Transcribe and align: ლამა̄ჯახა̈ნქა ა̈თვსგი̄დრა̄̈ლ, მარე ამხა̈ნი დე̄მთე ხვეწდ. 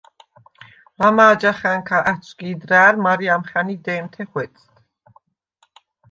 ლამა̄ჯახა̈ნქა 0.99 1.97
ა̈თვსგი̄დრა̄̈ლ, 2.11 2.95
მარე 3.03 3.27
ამხა̈ნი 3.35 3.75
დე̄მთე 3.85 4.23
ხვეწდ. 4.29 4.71